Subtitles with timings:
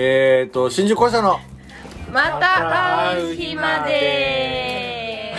[0.00, 1.40] えっ、ー、と新宿校舎の。
[2.12, 5.34] また会う日まで。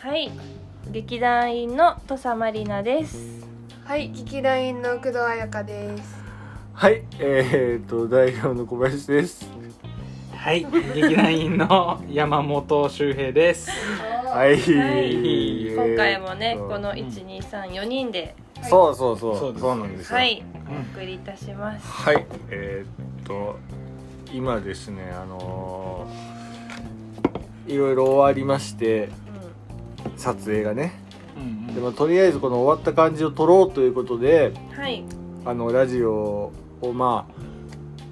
[0.00, 0.32] はい。
[0.90, 3.46] 劇団員の土佐まりなです。
[3.84, 6.16] はい、劇団員の工藤彩香です。
[6.72, 9.46] はいえっ、ー、と代表の小林です。
[10.34, 13.70] はい、劇団員の山本周平です。
[14.24, 15.66] はい、はい。
[15.74, 16.68] 今回もねえーと。
[16.70, 18.34] この1234人で
[18.64, 19.36] そうそうそう。
[19.38, 20.16] そうそうなんですよ。
[20.16, 20.42] はい。
[20.94, 21.86] お送りいたします。
[21.86, 22.26] はい。
[22.50, 23.56] えーっと
[24.32, 29.08] 今ですねあのーいろいろ終わりまして
[30.16, 30.92] 撮影がね。
[31.36, 35.04] うんでもとりあえずこの終わった感じを撮ろうということでうんはい。
[35.44, 37.32] あのラジオをまあ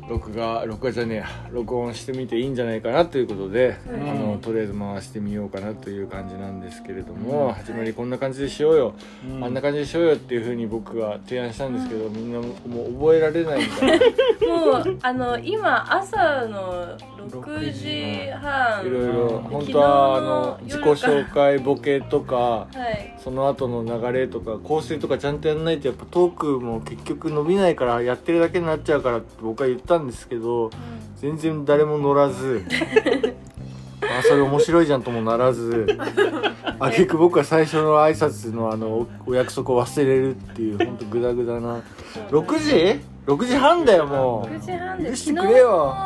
[0.07, 1.27] 録画録画じゃねえや。
[1.51, 7.53] 録音してみていいんじゃないかなということで、うんあのとりあえず回してみようかなという感じなんですけれども、うん。
[7.55, 8.95] 始まりこんな感じでしようよ、
[9.27, 9.45] うん。
[9.45, 12.48] あんな感じでしようよっていうふうに僕が提案したんですけど、みんなも
[12.84, 16.98] う覚えられないみたいなもうあの今朝の
[17.31, 18.91] 6時半い。
[18.91, 23.15] ろいろうん本当はあの自己紹介ボケとかはい。
[23.19, 30.70] その後の流れとか構成とかちゃんとやんないとやっぱトークも結局伸びないからやってるだけになっちゃうからって僕は言ったんですけど
[31.17, 32.64] 全然誰も乗らず
[34.03, 35.87] あそれ面白いじゃんともならず
[36.78, 41.83] あ結局僕は最初の挨拶のあのおお約束を忘れるっていう本当グダグダな。
[42.31, 45.97] 6時 ?6 時半だよも9時半で許してくれよ。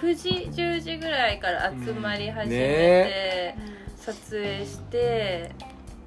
[0.00, 2.56] 9時10時ぐらいから集まり始めね。
[2.56, 3.54] て、
[3.96, 5.52] 撮影して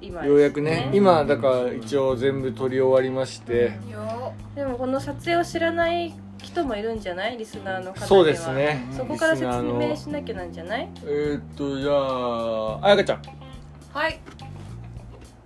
[0.00, 0.90] 今ようやくね。
[0.92, 3.78] 今だから一応全部撮り終わりまして。
[3.90, 7.36] よでもこの撮影を知らない人もいるんじゃない？
[7.38, 8.06] リスナーの方には。
[8.06, 8.86] そうですね。
[8.90, 10.88] そこから説明しなきゃなんじゃない？
[11.04, 13.22] えー、っとじゃああやかちゃん。
[13.92, 14.20] はい。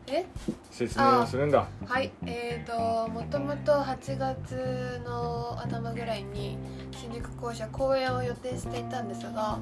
[0.08, 0.25] え？
[0.70, 1.67] 説明をするんだ。
[1.86, 2.12] はい。
[2.25, 6.57] えーと、もともと8月の頭ぐらいに
[6.92, 9.58] 新宿校舎公演を予定していたんですが、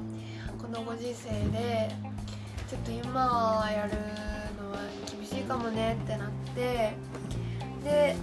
[0.61, 1.89] このご時世で、
[2.69, 3.93] ちょっと今やる
[4.61, 4.77] のは
[5.11, 6.93] 厳しいかもねってなって、
[7.83, 8.15] で、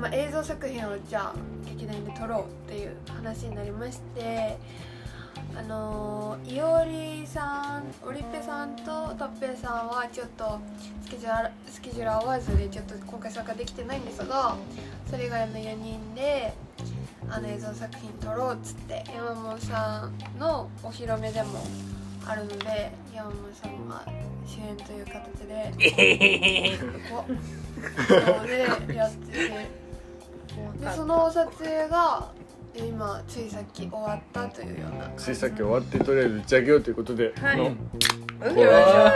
[0.00, 1.34] まあ、映像作品をじゃあ
[1.76, 4.58] 劇団で撮ろうっていう話になりまして
[5.54, 6.84] あのー、いお
[7.20, 8.84] りさんオリペさんと
[9.18, 10.58] タッペイさんはちょっと
[11.04, 14.56] スケジュールスケジュール合わずでちょっと今回参加できてないんですが
[15.10, 16.54] それ以外の4人で
[17.28, 21.60] あの映像作品撮ろうっつって山本さんのお披露目でも
[22.26, 24.04] あるので山本さんが
[24.46, 26.78] 主演という形で
[27.10, 27.24] こ
[28.08, 29.85] そうでやってて。
[30.80, 32.30] でその撮影が
[32.74, 37.56] え今ついさっき終わったというようなついさっき終わってとりあえず打ち上げようということで、はい。
[37.56, 37.76] このうん。
[37.76, 38.60] こ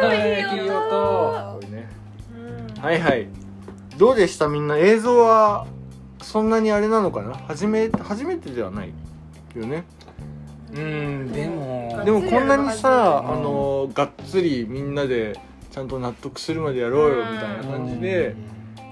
[0.09, 1.89] れいいいい音これね
[2.77, 2.83] うん。
[2.83, 3.29] はいはい。
[3.99, 4.49] どうでした？
[4.49, 5.67] みんな映像は
[6.23, 7.35] そんなにあれなのかな？
[7.35, 8.93] 初め初めてではない
[9.55, 9.85] よね。
[10.73, 12.03] うん、でも。
[12.05, 15.39] でもこんなにさうんあのがっつりみんなで
[15.71, 18.35] ちゃんと納得するまでやろうよみたいな感じで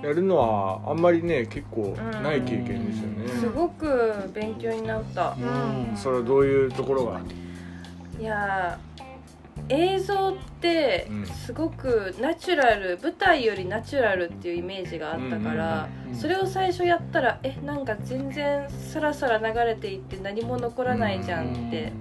[0.03, 3.29] やるのはあんまりね結構ない経験ですよね。
[3.41, 5.37] すごく勉強になった。
[5.39, 5.97] うん。
[5.97, 7.21] それはどういうところが？
[8.21, 8.89] いやー
[9.71, 11.27] 映像ってうん。
[11.27, 21.93] すごくナチュラル舞台よりナチュラルっていうイメージがあったからうんうんうんそれを最初やったらえなんか全然さらさら流れていって何も残らないじゃんって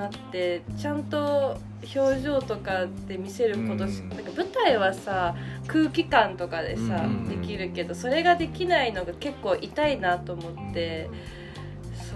[0.00, 1.58] なってちゃんと
[1.94, 5.34] 表情とかで見せることしうんなんか舞台はさ
[5.66, 11.08] 空気感とかでさうんできるけどそれができないのが結構痛いなと思って。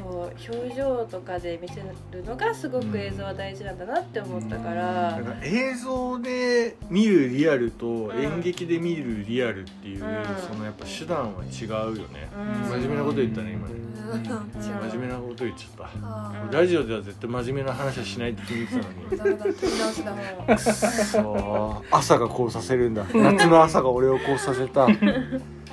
[0.04, 10.24] そう表情とかで見せるのがすごく映像は大事なんだなって思ったから、なんか映像で見るリアルとん演劇で見るリアルっていう、うん。
[10.46, 12.70] そのやっぱ手段は違うよね、うん。
[12.70, 13.74] 真面目なこと言ったね今ね。
[14.04, 19.38] 真面目なこと言っちゃっあたラジオでは絶対真面目な話はしないって決めてたのに。
[19.38, 23.04] くっそー朝がこうさせるんだ。
[23.14, 24.86] 夏の朝が俺をこうさせた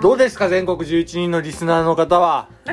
[0.00, 2.48] どうですか全国11人のリスナーの方は？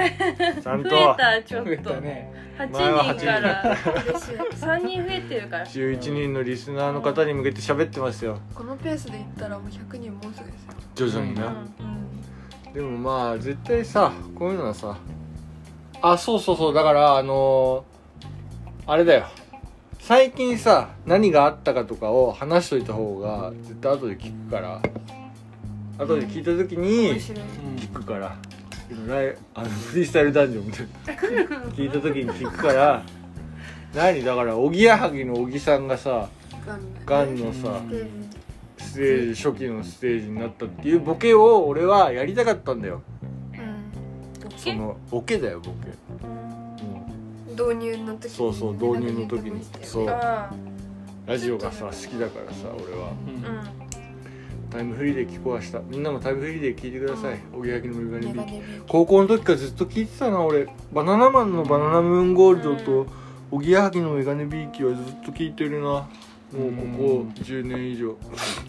[0.64, 2.34] ちゃん増とえたちょっ増えとたね。
[2.58, 3.64] 8前は人から。
[4.08, 5.66] 嬉しい3人増えてるから。
[5.66, 8.40] 11人のリスナーの方に向けて喋ってますよ。
[8.56, 10.74] このペースでいったらもう100人もうすぐですよ。
[10.96, 11.74] 徐々にな、うん
[12.68, 12.74] うん。
[12.74, 14.98] でもまあ絶対さこういうのはさ
[16.02, 16.74] あそうそうそう。
[16.74, 17.98] だからあのー
[18.90, 19.26] あれだよ。
[20.00, 24.82] 最近さ何があったかとかを話しといた方が絶対後で聞くから
[25.98, 28.36] 後で聞いた時に聞くから。
[28.90, 31.22] 今ライあのフリースタイルダンジョンみたいな。
[31.76, 33.04] 聞いた時に聞くから
[33.94, 34.24] 何？
[34.24, 36.30] だからおぎやはぎの小木さんがさ
[36.66, 38.08] ガンガンのさで
[38.78, 43.02] ステージ初期のステージになったっていうボケを俺はやりたかったんだよ。
[44.56, 45.90] そのボケだよボケ。
[47.60, 47.76] うん。
[47.76, 48.30] 導入の時に。
[48.30, 49.66] そうそう導入の時に。
[49.84, 50.10] そう。
[50.10, 50.50] あ
[51.26, 53.12] ラジオがさ好きだからさ俺は。
[53.28, 53.77] ーうん
[54.70, 55.78] タイムフリーで聞こう明日。
[55.90, 57.40] みんなもタイムフリーで聞いてください。
[57.54, 58.84] おぎやきのメガネビー。
[58.88, 60.68] 高校の時からずっと聞いてたな俺。
[60.94, 63.08] バナナマンのバナナムーンゴールドと
[63.52, 65.88] おぎやはぎのメガネビーキはずっと聞いてるな。
[65.88, 66.08] もう
[66.74, 68.16] ここ10年以上。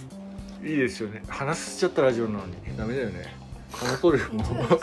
[0.65, 1.23] いいですよね。
[1.29, 2.55] 話しちゃったラジオなのに。
[2.77, 3.37] ダメだよね。
[3.71, 4.77] この通りいいんじゃないも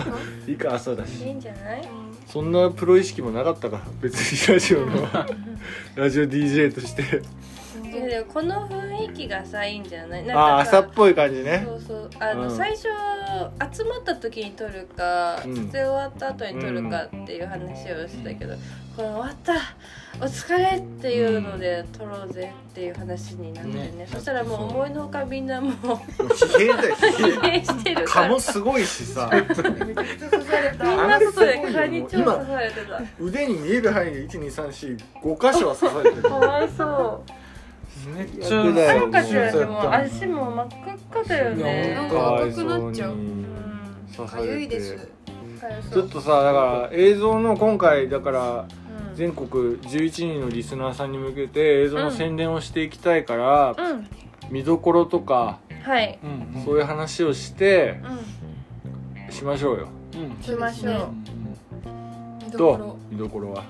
[0.48, 1.90] ういいか朝だいいしんじゃない？
[2.28, 5.08] そんなプロ意識もなかったから別にラジオの
[5.96, 7.22] ラジオ DJ として
[8.02, 10.26] でもこの雰囲気がさいいんじゃない？
[10.26, 11.64] なんああかさ朝っぽい感じね。
[11.66, 12.10] そうそう。
[12.20, 12.58] あの、うん。
[12.58, 15.56] 最初集まった時に撮るか、うん。
[15.56, 18.56] 撮影終わった後に撮るかっていう話をしてたけど、
[18.96, 19.54] この終わった
[20.22, 23.92] お疲れっていうので撮ろうぜっていう話になってね。
[23.92, 28.06] ねそしたらもう思いのほかみんなもう疲弊だよ疲弊してる。
[28.06, 29.30] から蚊もすごいしさ。
[29.32, 30.84] めちゃくちゃ刺された。
[30.86, 36.24] みんな外で蚊に超刺されてた腕に見える範囲で12345箇所は刺されてる。
[36.24, 37.32] かわいそう
[38.10, 44.28] めっちゃよ赤ちゃんでも足も真っ赤っかだよいねやなんか赤くなっちゃう。
[44.28, 45.10] かいです。
[45.92, 48.68] ちょっとさだから映像の今回だから
[49.10, 49.16] うん。
[49.16, 49.48] 全国
[49.78, 54.08] 11人のリスナーさんに向けて映像の宣伝をしていきたいから、うん。
[54.52, 56.20] 見どころとかはい。
[56.24, 58.00] うんそういう話をして
[59.30, 59.88] うしましょうよ。
[60.42, 60.96] しましょう。
[62.46, 62.98] 見どこどろ。
[63.10, 63.64] う見どころは、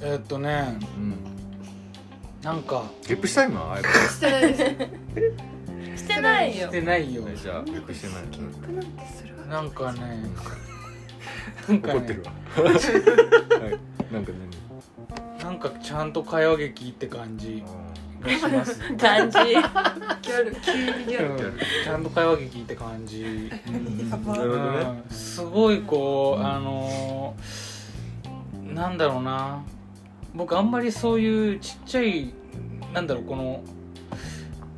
[0.00, 0.78] えーっとね。
[0.96, 1.14] うん、
[2.42, 2.84] なんか。
[3.06, 6.68] ゲップした今あやっぱしてないです してないよ。
[6.68, 10.00] してないよじゃあゲップしてない、ゲップなんてするわなんかね
[11.68, 11.98] うんなんかね。
[11.98, 12.32] 怒ってるわ。
[12.62, 14.12] はい。
[14.12, 14.32] なんか
[15.44, 17.62] なんかちゃんと会話劇って感じ。
[18.22, 18.78] がします。
[18.96, 19.38] 感じ。
[19.38, 20.54] ギャル。
[20.60, 21.46] 急にギャル。
[21.48, 23.50] うんちゃんと会話劇って感じ。
[25.10, 29.62] すごいこうあのーなんだろうな
[30.34, 32.32] 僕あんまりそういうちっちゃい
[32.92, 33.62] なんだろうこの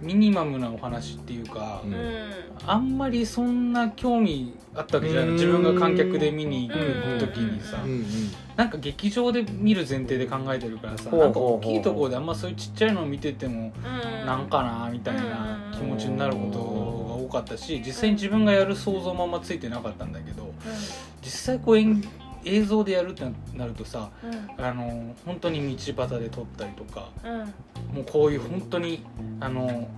[0.00, 1.94] ミニマムなお話っていうか、ううん。
[1.94, 1.96] ん
[2.66, 5.30] あんまりそんな興味あったわけじゃなうん。
[5.30, 6.80] い自分が観客で見に行く
[7.18, 8.04] 時にさ、うんうん
[8.56, 14.26] なんか劇場で見る前提で考えてるからさほうなんか大きいところであんまそういうちっちゃいのを見ててもうん。
[14.26, 16.64] なんかなみたいな気持ちになることが
[17.16, 20.52] 多かったし実際に自分がやる想像もあんまついてなかったんだけど
[21.20, 22.00] 実際こう演
[22.44, 23.24] 映像でやるって
[23.54, 24.64] なるとさうん。
[24.64, 27.38] あの本当に道端で撮ったりとかうん。
[27.96, 29.04] もうこういう本当に
[29.40, 29.88] あの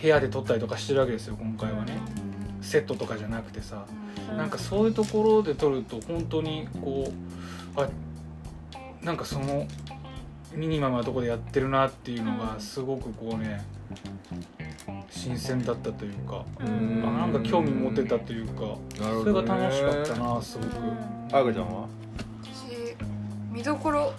[0.00, 1.92] 部屋で撮ったりとかしてるわけですよ今回はね。
[2.62, 3.84] セットとかじゃなくてさ。
[4.30, 4.36] うん。
[4.36, 7.12] なんかそういうところで撮ると本当にこ
[7.76, 7.88] うあ
[9.02, 9.66] なんかその
[10.54, 13.64] ミニマムなところでやってるなっていうのがすごくこうね
[15.10, 17.02] 新鮮だったというかうん。
[17.04, 20.68] あなんか興味持てたというかそれが楽しかったなすごく。
[21.32, 21.88] あやかちゃんは？
[22.42, 22.96] 私
[23.50, 24.12] 見どころ。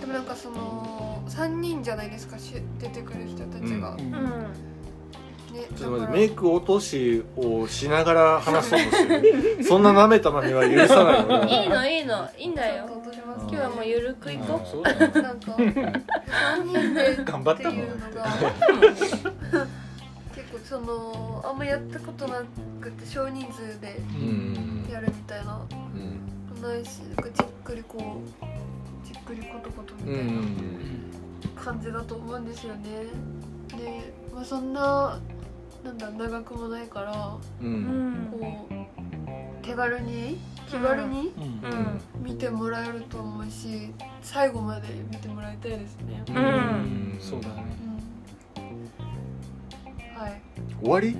[0.00, 4.73] でもなんかその3人じゃないですかし出てくる人たちが、うねうん
[5.76, 9.62] ちょっと待ってメイク落としをしながら話そうとしてる。
[9.64, 12.28] そんな舐めたまには許さないよいいのいいの。
[12.38, 12.86] いいんだよ。
[12.88, 13.40] ちょっと落とします。
[13.42, 14.82] 今日はもうゆるくいこう。
[14.82, 18.26] なんか3人で頑張ったのいうのが。
[20.34, 22.42] 結構そのあんまやったことな
[22.80, 24.88] くて少人数でうん。
[24.90, 25.60] やるみたいな。
[25.70, 26.62] うん。
[26.62, 30.94] ないしなんかじっくりこうじっくりことことみたいなん。
[31.54, 33.06] 感じだと思うんですよね。
[33.68, 35.18] で、まあ、そんな
[35.84, 37.12] なんだ長くもないから
[37.60, 38.28] ううん。
[38.28, 38.74] んこう
[39.64, 41.32] 手軽に気軽に
[42.22, 46.22] 見てもらえると思うし最後まで見てもらいたいですね。
[46.28, 46.36] うん。
[46.36, 47.18] うん。
[47.20, 47.64] そうだね。
[48.56, 50.18] うん。
[50.20, 50.40] はい。
[50.80, 51.16] 終わり？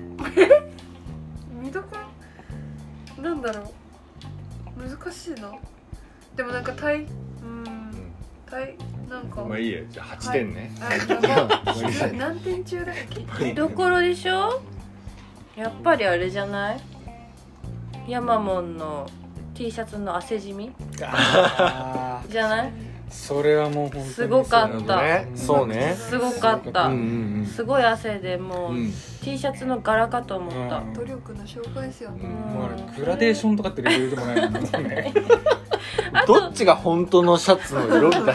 [1.63, 1.89] 見どこ
[3.17, 3.23] ろ？
[3.23, 3.69] なんだろう。
[4.89, 5.53] 難しいな。
[6.37, 7.07] でもなんかタイう
[7.47, 7.93] ん。
[8.47, 8.77] タイ
[9.09, 9.45] なんか。
[9.45, 10.95] まあいいやじゃあ8点ね、あ
[11.27, 11.73] やば
[12.09, 12.95] い何点中だっ
[13.39, 13.45] け？
[13.45, 14.63] 見どころでしょ？
[15.57, 16.81] やっぱりあれじゃない？
[18.09, 19.09] ヤマモンの
[19.55, 20.73] T シャツの汗じみ？
[20.97, 22.73] じゃない？
[23.11, 25.03] それはもう本当にすごかった。
[25.03, 25.31] ね。
[25.37, 25.95] そうね。
[25.97, 28.93] すごかった、うんうんすごい汗でもう、うん。
[29.23, 30.93] T シャツの柄かと思った、うん。
[30.95, 32.29] 努力の証拠ですよね、
[32.99, 35.13] グラデーションとかってレベルでもないもんね
[36.27, 38.35] どっちが本当のシャツの色みたいな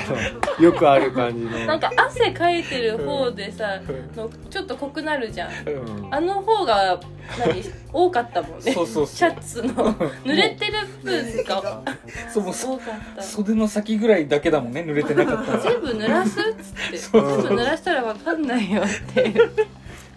[0.59, 1.65] よくある感じの。
[1.65, 3.79] なんか汗かいてる方でさ、
[4.15, 5.51] のちょっと濃くなるじゃん。
[5.67, 6.13] うん。
[6.13, 6.99] あの方が
[7.37, 8.71] 何多かったもんね。
[8.73, 9.07] そうそうそう。
[9.07, 9.73] シャツの。
[10.23, 10.73] 濡れてる
[11.03, 11.81] 分が。
[12.31, 13.23] そうもうそ多かった。
[13.23, 15.59] 袖の先ぐらいだけだもんね濡れてなかったら。
[15.59, 16.97] 全部濡らすっつって。
[16.99, 17.41] そう。
[17.43, 19.51] 全部濡らしたらわかんないよっていう。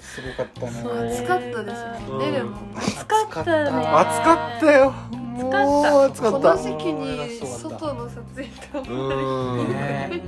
[0.01, 2.19] すごかったね暑かったですうん。
[2.19, 2.57] ねでも。
[2.77, 3.87] 暑かったね。
[3.87, 4.95] 暑かったよ
[5.33, 6.63] もう暑かこのった。
[6.63, 10.23] 時期に外の撮影とね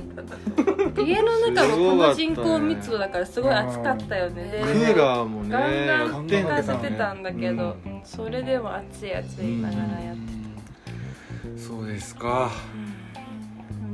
[0.97, 4.61] 家の中もこの人口密度だからすごい暑かったよね。
[4.63, 12.51] クーラーもねガンガン効かせてたんだけど、うそれでも暑い暑いながらやって、そうですか。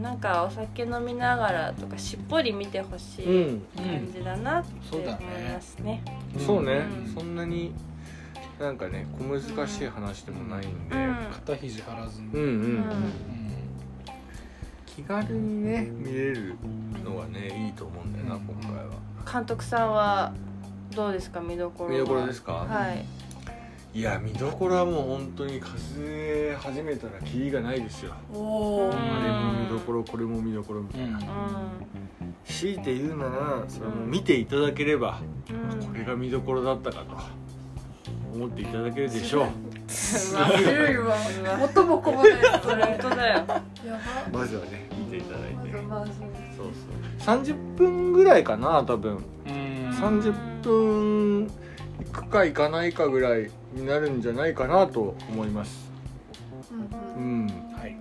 [0.02, 3.62] なんかお酒飲みながらとかしっぽり見てほしういん。
[3.76, 5.52] 感じだなって思いそうだね。
[5.54, 6.04] ますね。
[6.40, 6.86] そうね。
[7.06, 7.72] うんそんなに
[8.62, 11.16] なんかね小難しい話でもないんでうん。
[11.32, 12.28] 肩肘張らずに。
[12.28, 12.48] うんうんう
[12.80, 12.86] ん。
[14.86, 16.56] 気軽にね見れる
[17.04, 18.42] のがねいいと思うんだよなうん。
[18.42, 18.92] 今回は。
[19.32, 20.34] 監督さんは
[20.96, 21.94] どうですか見どころは？
[21.94, 22.54] 見どころですか？
[22.54, 23.06] はい。
[23.94, 28.14] いや見どころはもう本当に数え始めたらキリがないですよ。
[28.14, 28.94] あれも
[29.64, 31.18] 見どころこれも見どころみたいな。
[31.18, 31.22] う
[32.46, 35.88] 強いて言うならそれはもう見ていただければんうん。
[35.88, 37.18] これが見どころだったかと
[38.34, 39.48] 思っていただけるでしょう。
[39.88, 41.16] 強いわ
[41.60, 42.24] 元も本
[42.64, 43.38] 当だよ。
[43.38, 43.62] やば。
[44.32, 45.82] まずはね見ていただいて。
[45.82, 46.12] まず
[46.56, 46.68] そう
[47.28, 49.18] そう30分ぐらいかな多分。
[49.48, 49.90] うん。
[49.92, 51.48] 30分
[52.06, 55.92] 行くか行かないかぐらいになるんじゃないかなと思います。
[56.72, 56.84] うんう
[57.18, 57.46] うん。
[57.48, 57.98] んはい。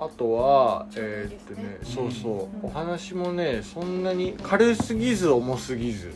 [0.00, 2.66] あとはえーっとねそうそう。
[2.66, 6.12] お話もねそんなに軽すぎず重すぎず。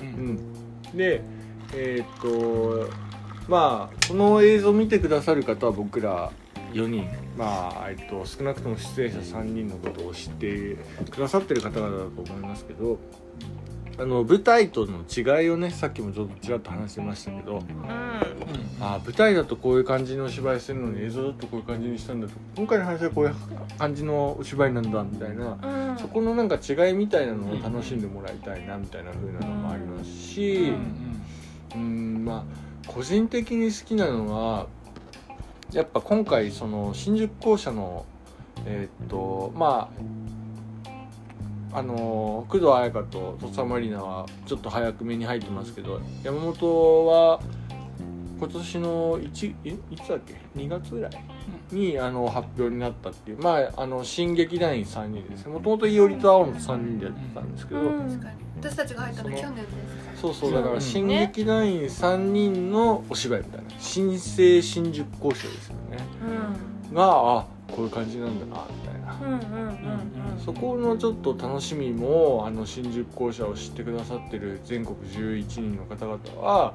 [0.00, 0.06] うん。
[0.92, 0.96] うん。
[0.96, 1.22] で
[1.74, 2.90] えーっと
[3.48, 6.30] まあこの映像見てくださる方は僕ら
[6.72, 7.06] 4人。
[7.36, 10.76] まあ、えっと、少なくとも出演者3人のことを知って
[11.10, 12.98] くださってる方々だと思いますけど
[13.98, 17.62] あの舞台との違いをねさっきもちょっとちらっと話してましたけどうん。
[18.80, 23.34] あ舞台だとこういう感じのお芝居するのに映像だとこういう感じにしたんだと今回の話はこういう
[23.78, 25.98] 感じのお芝居なんだみたいなうん。
[25.98, 31.11] そこのなんか違いみたいなのを楽しんでもらいたいなみたいな風なのもありますしうん
[31.78, 34.66] まあ個人的に好きなのは
[35.72, 38.04] やっぱ今回その新宿校舎の
[38.66, 39.90] えーっとま
[41.72, 47.40] ああの工藤彩香と土佐まりなはちょっと早く目に入ってますけど山本は
[48.38, 51.12] 今年の1えいつだっけ？2月ぐらい？
[51.74, 58.20] にあの発表になったっていうまああの新劇団員3人ですねもともといおりと青の3人でやってたんですけど、うん。
[58.60, 59.66] 私たちが入ったの去年です
[60.22, 63.70] そうそうだからうん新劇団員3人のお芝居みたいな。
[63.80, 65.98] 新生新宿校舎ですよね。
[66.92, 69.18] があこういう感じなんだなみたいな。
[69.20, 70.40] うんうんうんうん。
[70.44, 76.74] そこのちょっと楽しみもあの新宿校舎を知ってくださってる全国11人の方々は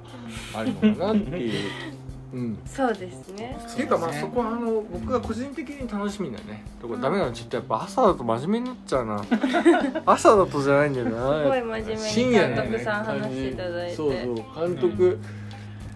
[0.54, 1.72] あるのかなっていう。
[2.34, 3.58] うん、そうですね。
[3.60, 6.66] っていうかまあそこはあの僕が個人的に楽しみなね。
[6.82, 9.24] とこダメなのちょっとやっぱ朝だと真面目になっちゃうな。
[10.06, 11.44] 朝だとじゃないんだよな。
[11.44, 13.96] すごい真面目に深監督さん話していただいて。
[13.96, 14.68] そうそう。
[14.68, 15.20] 監督、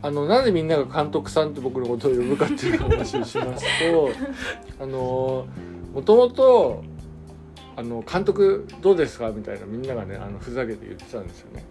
[0.02, 4.10] あのなんでみんなが監督さんって僕のことを呼ぶかっていう話をしますと
[4.82, 5.46] あの
[5.94, 6.84] もともと
[7.76, 11.66] あの監督どうですかみたいなみんながねあのふざけて言ってたんですよね。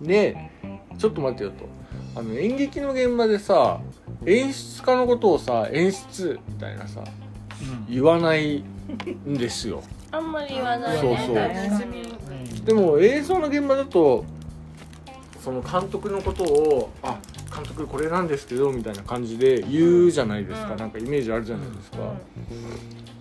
[0.00, 0.06] うん。
[0.06, 0.50] で
[0.98, 1.66] ちょっと待ってよと
[2.16, 3.80] あの演劇の現場でさ
[4.24, 7.02] 演出家のことをさ演出みたいなさ
[7.88, 8.64] 言わない
[9.26, 9.82] んですよ。
[10.12, 11.00] あんまり言わないね。
[11.00, 11.36] そうそう。
[11.36, 14.24] うんでも映像の現場だと
[15.42, 17.18] その監督のことを「あ
[17.54, 20.78] 監督これなんですけど」みたいな感じで言うじゃないですか、うん。
[20.78, 21.98] なんかイメージあるじゃないですか、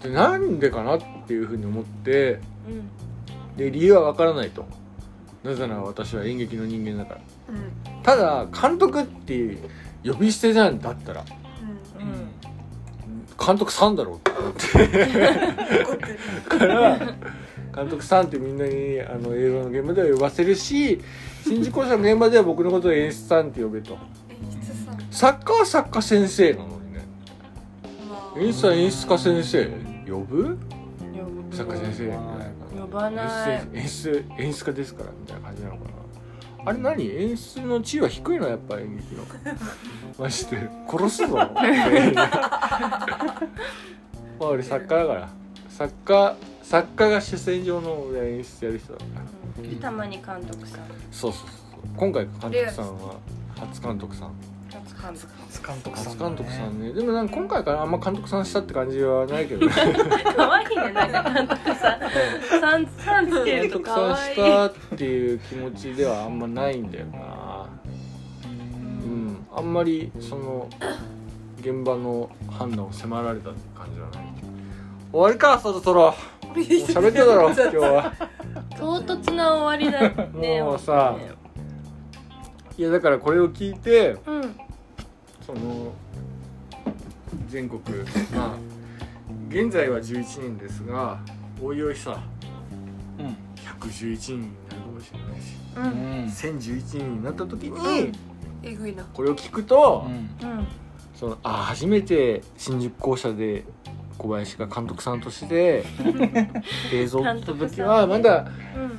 [0.02, 3.58] でなんでかなっていうふうに思ってうん。
[3.58, 4.66] で理由はわからないと。
[5.44, 7.22] なぜなら私は演劇の人間だから。
[7.50, 9.58] うんただ監督って
[10.06, 11.24] 呼び捨てじゃんだったら
[12.00, 12.08] うん。
[12.08, 12.28] うん。
[13.46, 14.18] 監督さんだろう。
[14.18, 14.68] って思って
[16.58, 17.00] から
[17.76, 21.02] 監督さんってみんなにあの映像の現場では呼ばせるし
[21.44, 23.98] 新宿校舎の現場では僕のことを演出さんって呼べと。
[24.30, 24.98] 演出さん。
[25.10, 27.06] 作家は作家先生なのにね。
[28.10, 28.40] まあ。
[28.40, 29.66] 演出は演出家先生
[30.12, 30.44] 呼ぶ？
[30.44, 30.60] 呼
[31.50, 31.56] ぶ。
[31.56, 32.82] 作家先生みたいな。
[32.82, 33.68] 呼ばない。
[33.74, 36.03] 演出演出家ですからみたいな感じなのかな
[36.66, 37.06] あれ何？
[37.10, 38.48] 演出の地位は低いの？
[38.48, 39.24] やっぱ演劇の。
[40.20, 40.70] マジで。
[40.90, 41.36] 殺すぞ。
[41.36, 43.44] ま あ
[44.40, 45.30] 俺作家だから。
[45.70, 49.64] 作家作家が主戦場の俺演出やる人だから。
[49.64, 49.76] うん。
[49.80, 50.80] たまに監督さん。
[51.12, 53.16] そうそうそう今回監督さんは
[53.60, 54.28] 初監督さん。
[54.30, 54.34] 初
[55.04, 56.94] 監督初監督さん初監督さんね。
[56.94, 59.74] でもなんか今回からあんま監督さんしたって感じはないけどね。
[60.38, 62.00] 可愛いねなんか監督さん。
[62.62, 62.88] さん。
[62.88, 67.68] さんつけると監督さ可愛いんしたっていう気持ちではあんまないんだよな。
[68.46, 69.46] うん。
[69.54, 70.70] あんまりその
[71.60, 74.24] 現場の判断を迫られたって感じはない。
[75.12, 76.16] 終わりかそろそろ。
[76.54, 78.14] 喋ってたろ今日は。
[78.78, 80.62] 唐突な終わりだね。
[80.64, 81.18] もうさ
[82.78, 84.56] いやだからこれを聞いてうん
[85.46, 85.94] その
[87.50, 87.82] 全国。
[88.36, 88.58] まあ
[89.50, 91.20] 現在は11人ですが
[91.62, 92.20] おいおいさ
[93.20, 93.38] うん。
[93.80, 98.12] 111人になるかもしれないしううんん1011人になった時に
[98.64, 99.04] えぐいな。
[99.04, 100.06] これを聞くと、
[100.42, 100.50] うん。
[100.50, 100.68] うん。
[101.16, 103.66] そのあ初めて新宿校舎で
[104.18, 105.84] 小林が監督さんとして
[106.94, 108.48] 映像を撮った時はまだ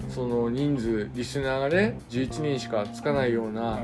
[0.05, 0.11] うん。
[0.11, 3.79] その人数リスナーがね11人しかつかないようなうん。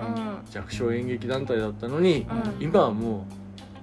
[0.51, 2.27] 弱小演劇団体だったのに
[2.59, 2.65] うん。
[2.65, 3.27] 今はも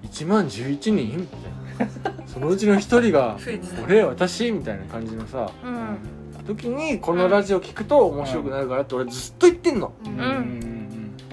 [0.04, 1.88] う1万11人みたい
[2.18, 3.38] なそのうちの1人が
[3.84, 6.46] 俺私みたいな感じのさうん。
[6.46, 9.92] 時にこのラジオ聞くと面白くなるからって俺ずっと言ってんの。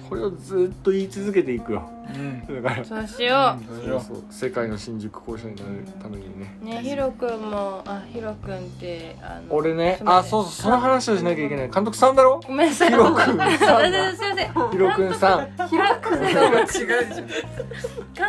[0.08, 2.62] これをずっと言い続けていくようん。
[2.62, 6.56] だからそうしよそうそう世界の新宿校舎になるためにね。
[6.62, 11.70] うねひろくんもあひろくんってあの俺ねあそうそうその話をしなきゃいけない。
[11.70, 12.40] 監督さんだろ？
[12.46, 12.90] ごめんなさい。
[12.90, 14.70] ひろくんさんだすいませんすいません。
[14.70, 15.68] ひろくんさん。
[15.68, 16.22] ひろくん。
[16.24, 17.26] 違うじゃん。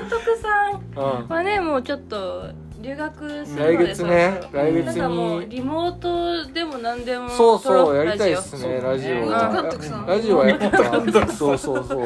[0.02, 2.50] 監督さん はねもうちょっと
[2.86, 6.00] 留学する来ので月ねそうそう来月なんかもうにリモー
[6.46, 9.30] トでも何でもそうそうやりたいっすねラジオうん。
[9.30, 10.06] 元監督さん。
[10.06, 12.06] ラジオはやっぱそうそうそ う。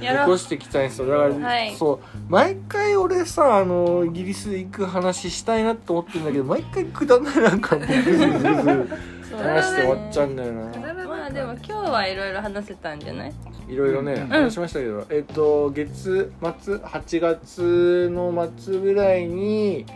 [0.00, 1.08] 残していきたいんですよ。
[1.08, 1.74] だから、はい。
[1.74, 1.98] そう。
[2.28, 8.88] 毎回俺さあのイギリス行く話したいなって思ってるんだけど毎回くだらないなんかもうグズグズグズ
[9.30, 10.62] そう話して終わっちゃうんだよな
[11.08, 13.32] まあでも今日はいろいろ話せたんじゃない
[13.68, 19.86] いろいろね、うん話しましたけど、えっと月末8月の末ぐらいに、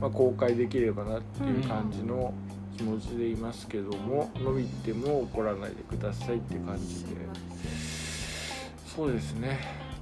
[0.00, 2.32] まあ、公開できればなっていう感じの
[2.76, 7.10] 気持ちでいますけども、伸びても怒らないでくださいっていう感じで。
[8.86, 9.58] そうですね。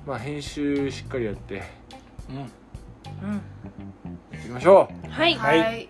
[0.06, 1.62] まあ編集しっかりやって。
[2.30, 2.36] うん。
[2.36, 2.48] うん。
[4.38, 5.60] いきましょはいはい。
[5.60, 5.88] はい。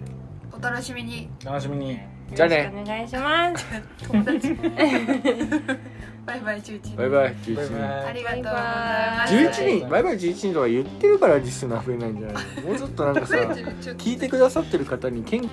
[0.53, 1.29] お楽しみに。
[1.45, 1.95] 楽しみに。
[1.95, 1.99] う
[2.35, 2.57] じゃあね。
[2.57, 3.67] よろしくお願いします。
[4.09, 4.49] 友達
[6.29, 9.35] バイバイ11バイバイ11バイ人あバイりがとうございます。
[9.35, 10.03] 11人バイ。
[10.03, 12.63] バイ11人とか言ってるからリスナー増えないんじゃないの？
[12.69, 13.37] もうちょっとなんかさ
[13.99, 15.49] 聞いてくださってる方に謙